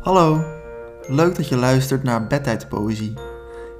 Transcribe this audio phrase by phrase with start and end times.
[0.00, 0.44] Hallo,
[1.08, 3.14] leuk dat je luistert naar Bedtijdpoëzie.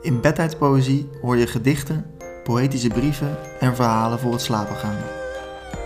[0.02, 2.04] In Bedtijdpoëzie hoor je gedichten,
[2.44, 4.96] poëtische brieven en verhalen voor het slapen gaan.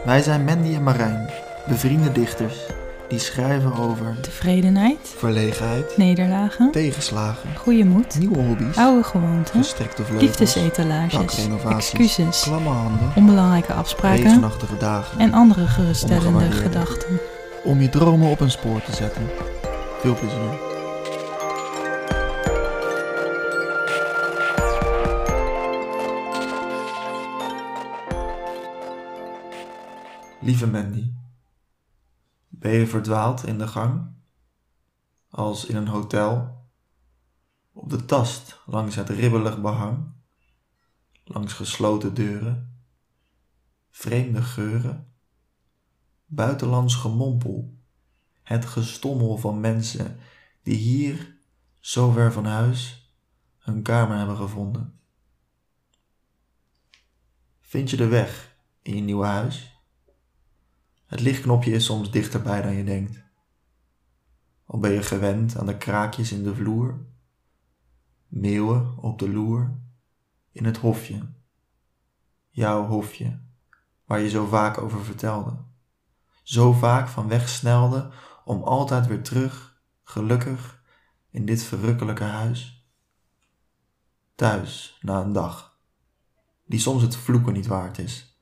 [0.04, 1.30] Wij zijn Mandy en Marijn,
[1.68, 2.66] bevriende dichters,
[3.08, 10.22] die schrijven over Tevredenheid, verlegenheid, nederlagen, tegenslagen, goede moed, nieuwe hobby's, oude gewoonten, gestrekte vleugels,
[10.22, 15.18] liefdesetalages, excuses, klamme handen, onbelangrijke afspraken dagen.
[15.18, 17.20] en andere geruststellende gedachten.
[17.64, 19.22] Om je dromen op een spoor te zetten.
[20.04, 20.60] Veel plezier.
[30.40, 31.12] Lieve Mandy,
[32.48, 34.14] ben je verdwaald in de gang?
[35.30, 36.64] Als in een hotel?
[37.72, 40.12] Op de tast langs het ribbelig behang?
[41.24, 42.84] Langs gesloten deuren?
[43.90, 45.14] Vreemde geuren?
[46.26, 47.82] Buitenlands gemompel?
[48.44, 50.18] Het gestommel van mensen
[50.62, 51.36] die hier,
[51.80, 53.12] zo ver van huis,
[53.58, 54.98] hun kamer hebben gevonden?
[57.60, 59.80] Vind je de weg in je nieuwe huis?
[61.06, 63.22] Het lichtknopje is soms dichterbij dan je denkt.
[64.64, 67.06] Al ben je gewend aan de kraakjes in de vloer,
[68.26, 69.78] meeuwen op de loer,
[70.52, 71.28] in het hofje,
[72.48, 73.40] jouw hofje,
[74.04, 75.56] waar je zo vaak over vertelde,
[76.42, 78.10] zo vaak van weg snelde
[78.44, 80.82] om altijd weer terug, gelukkig,
[81.30, 82.88] in dit verrukkelijke huis.
[84.34, 85.78] Thuis na een dag,
[86.66, 88.38] die soms het vloeken niet waard is,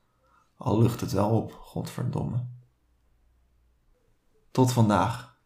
[0.55, 2.45] al lucht het wel op, godverdomme.
[4.51, 5.37] Tot vandaag.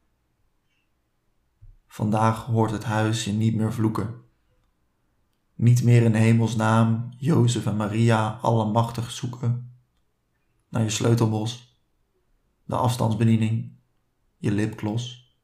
[1.87, 4.21] Vandaag hoort het huis je niet meer vloeken.
[5.55, 9.77] Niet meer in hemelsnaam Jozef en Maria allemachtig zoeken.
[10.69, 11.81] Naar je sleutelbos,
[12.63, 13.76] de afstandsbediening,
[14.37, 15.35] je lipgloss.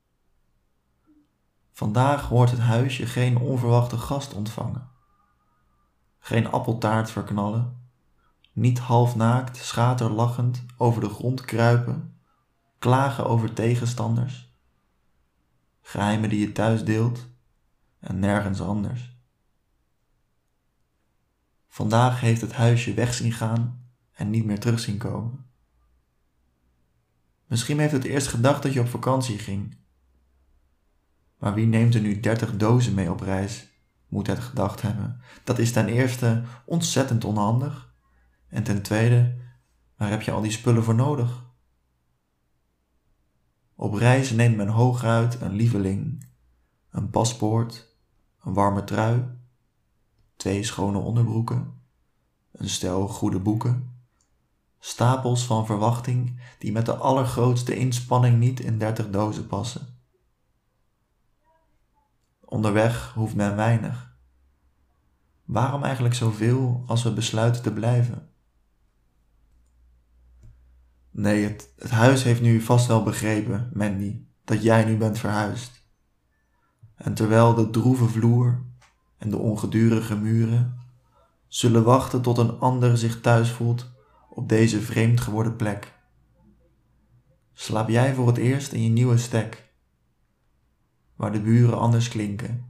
[1.72, 4.90] Vandaag hoort het huisje geen onverwachte gast ontvangen.
[6.20, 7.88] Geen appeltaart verknallen,
[8.52, 12.18] niet halfnaakt, schaterlachend over de grond kruipen,
[12.80, 14.54] klagen over tegenstanders,
[15.82, 17.28] geheimen die je thuis deelt
[18.00, 19.18] en nergens anders.
[21.68, 25.46] Vandaag heeft het huisje weg zien gaan en niet meer terug zien komen.
[27.54, 29.78] Misschien heeft het eerst gedacht dat je op vakantie ging.
[31.38, 33.68] Maar wie neemt er nu dertig dozen mee op reis,
[34.08, 35.22] moet het gedacht hebben.
[35.44, 37.94] Dat is ten eerste ontzettend onhandig.
[38.48, 39.36] En ten tweede,
[39.98, 41.46] waar heb je al die spullen voor nodig?
[43.76, 46.28] Op reis neemt men hooguit een lieveling,
[46.90, 47.96] een paspoort,
[48.44, 49.24] een warme trui,
[50.36, 51.82] twee schone onderbroeken,
[52.52, 53.93] een stel goede boeken,
[54.86, 59.88] stapels van verwachting die met de allergrootste inspanning niet in dertig dozen passen.
[62.40, 64.16] Onderweg hoeft men weinig.
[65.46, 68.30] Waarom eigenlijk zoveel als we besluiten te blijven?
[71.12, 75.84] Nee, het, huis heeft nu vast wel begrepen, Mandy, dat jij nu bent verhuisd.
[76.96, 78.64] En terwijl de droeve vloer
[79.18, 80.80] en de ongedurige muren
[81.48, 83.92] zullen wachten tot een ander zich thuis voelt
[84.36, 85.94] op deze vreemd geworden plek.
[87.54, 89.74] Slaap jij voor het eerst in je nieuwe stek,
[91.16, 92.66] waar de buren anders klinken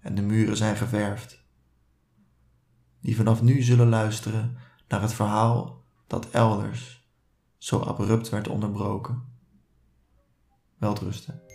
[0.00, 1.44] en de muren zijn geverfd,
[3.00, 4.56] die vanaf nu zullen luisteren
[4.88, 7.08] naar het verhaal dat elders
[7.58, 9.24] zo abrupt werd onderbroken.
[10.78, 11.53] Welterusten.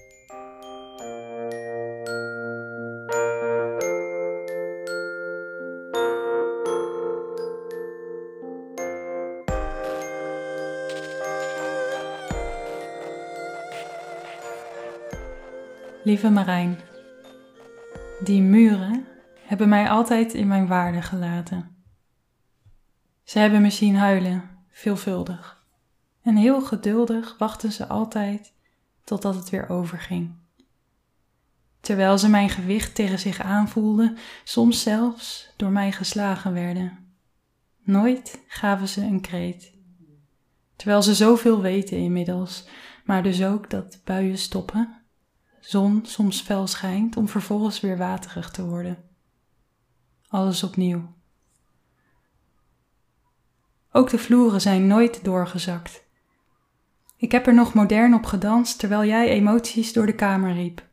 [16.04, 16.80] Lieve Marijn,
[18.24, 19.06] die muren
[19.42, 21.76] hebben mij altijd in mijn waarde gelaten.
[23.24, 25.66] Ze hebben me zien huilen, veelvuldig.
[26.22, 28.54] En heel geduldig wachten ze altijd
[29.04, 30.36] totdat het weer overging.
[31.80, 37.14] Terwijl ze mijn gewicht tegen zich aanvoelden, soms zelfs door mij geslagen werden.
[37.84, 39.74] Nooit gaven ze een kreet.
[40.76, 42.68] Terwijl ze zoveel weten inmiddels,
[43.06, 44.99] maar dus ook dat buien stoppen,
[45.60, 48.98] zon soms fel schijnt om vervolgens weer waterig te worden.
[50.28, 51.14] Alles opnieuw.
[53.92, 56.08] Ook de vloeren zijn nooit doorgezakt.
[57.18, 60.88] Ik heb er nog modern op gedanst terwijl jij emoties door de kamer riep.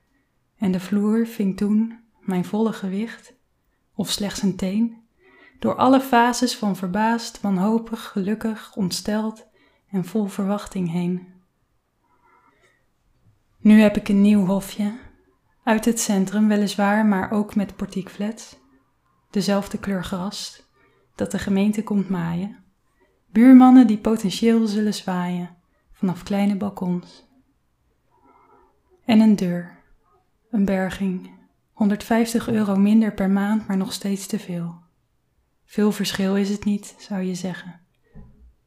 [0.58, 3.34] En de vloer ving toen mijn volle gewicht,
[3.94, 5.06] of slechts een teen,
[5.58, 9.46] door alle fases van verbaasd, wanhopig, gelukkig, ontsteld
[9.90, 11.35] en vol verwachting heen.
[13.66, 14.98] Nu heb ik een nieuw hofje.
[15.64, 18.56] Uit het centrum weliswaar, maar ook met portiekflats.
[19.30, 20.62] Dezelfde kleur gras
[21.14, 22.64] dat de gemeente komt maaien.
[23.30, 25.56] Buurmannen die potentieel zullen zwaaien
[25.92, 27.28] vanaf kleine balkons.
[29.04, 29.82] En een deur,
[30.50, 31.30] een berging,
[31.72, 34.74] 150 euro minder per maand, maar nog steeds te veel.
[35.64, 37.80] Veel verschil is het niet, zou je zeggen.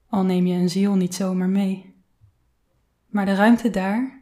[0.09, 1.95] Al neem je een ziel niet zomaar mee.
[3.07, 4.18] Maar de ruimte daar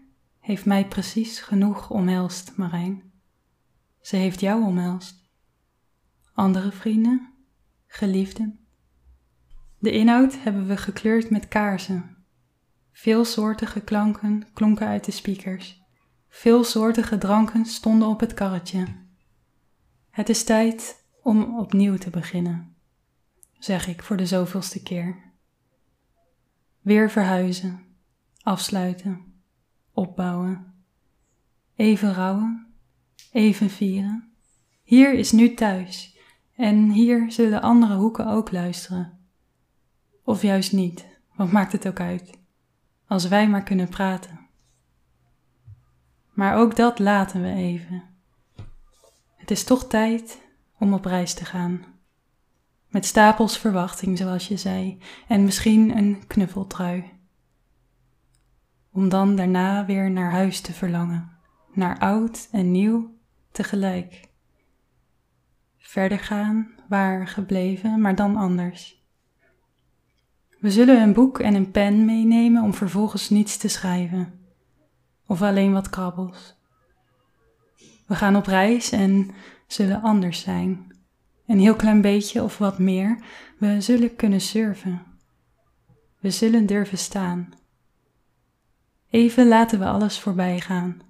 [0.47, 3.11] heeft mij precies genoeg omhelst, Marijn.
[4.01, 5.29] Ze heeft jou omhelst.
[6.33, 7.33] Andere vrienden,
[7.87, 8.59] geliefden.
[9.79, 12.25] De inhoud hebben we gekleurd met kaarsen.
[12.91, 15.81] Veelsoortige klanken klonken uit de speakers.
[16.29, 18.85] Veelsoortige dranken stonden op het karretje.
[20.09, 22.75] Het is tijd om opnieuw te beginnen,
[23.59, 25.31] zeg ik voor de zoveelste keer.
[26.81, 27.85] Weer verhuizen,
[28.43, 29.36] afsluiten,
[29.97, 30.73] opbouwen.
[31.75, 32.67] Even rouwen,
[33.31, 34.31] even vieren.
[34.83, 36.17] Hier is nu thuis
[36.55, 39.19] en hier zullen andere hoeken ook luisteren.
[40.23, 41.05] Of juist niet,
[41.35, 42.37] wat maakt het ook uit,
[43.07, 44.39] als wij maar kunnen praten.
[46.33, 48.03] Maar ook dat laten we even.
[49.35, 50.41] Het is toch tijd
[50.79, 51.85] om op reis te gaan.
[52.87, 54.97] Met stapels verwachting, zoals je zei,
[55.27, 57.16] en misschien een knuffeltrui.
[58.97, 61.31] Om dan daarna weer naar huis te verlangen,
[61.73, 63.15] naar oud en nieuw
[63.51, 64.29] tegelijk.
[65.77, 69.05] Verder gaan, waar gebleven, maar dan anders.
[70.59, 74.39] We zullen een boek en een pen meenemen om vervolgens niets te schrijven
[75.25, 76.57] of alleen wat krabbels.
[78.07, 79.31] We gaan op reis en
[79.67, 80.95] zullen anders zijn.
[81.47, 83.19] Een heel klein beetje of wat meer.
[83.57, 85.01] We zullen kunnen surfen.
[86.19, 87.53] We zullen durven staan.
[89.09, 91.01] Even laten we alles voorbij gaan.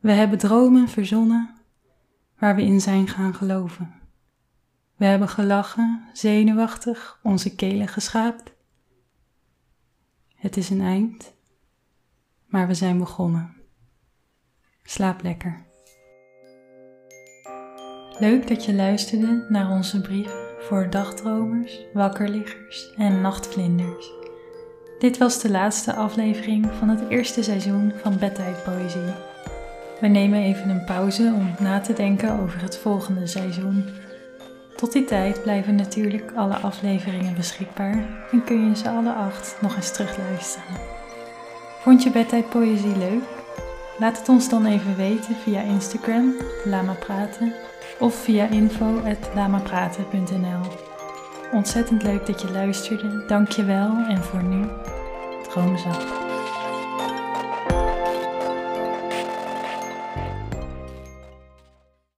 [0.00, 1.54] We hebben dromen verzonnen
[2.38, 3.94] waar we in zijn gaan geloven.
[4.96, 8.52] We hebben gelachen, zenuwachtig, onze kelen geschaapt.
[10.34, 11.34] Het is een eind
[12.54, 13.54] maar we zijn begonnen.
[14.82, 15.66] Slaap lekker.
[18.18, 24.23] Leuk dat je luisterde naar onze brief voor dagdromers, wakkerliggers en nachtvlinders.
[25.04, 29.12] Dit was de laatste aflevering van het eerste seizoen van Bedtijdpoëzie.
[30.00, 33.84] We nemen even een pauze om na te denken over het volgende seizoen.
[34.76, 39.76] Tot die tijd blijven natuurlijk alle afleveringen beschikbaar en kun je ze alle acht nog
[39.76, 40.76] eens terugluisteren.
[41.80, 43.24] Vond je bedtijdpoëzie leuk?
[43.98, 46.34] Laat het ons dan even weten via Instagram,
[46.64, 47.52] Lama Praten,
[47.98, 50.92] of via info.lamapraten.nl.
[51.54, 54.64] Ontzettend leuk dat je luisterde, dank je wel en voor nu,
[55.54, 56.23] 哼声。